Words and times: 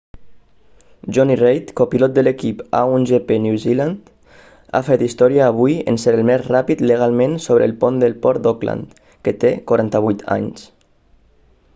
jonny 1.15 1.35
reid 1.41 1.65
copilot 1.79 2.15
de 2.15 2.23
l'equip 2.23 2.63
a1gp 2.79 3.35
new 3.43 3.59
zealand 3.65 4.09
ha 4.73 4.81
fet 4.89 5.03
història 5.09 5.45
avui 5.55 5.77
en 5.93 6.01
ser 6.05 6.15
el 6.21 6.23
més 6.31 6.49
ràpid 6.53 6.83
legalment 6.93 7.37
sobre 7.45 7.69
el 7.71 7.77
pont 7.85 8.03
del 8.05 8.17
port 8.27 8.45
d'auckland 8.47 8.99
que 9.29 9.35
té 9.45 9.53
48 9.75 10.27
anys 10.39 10.67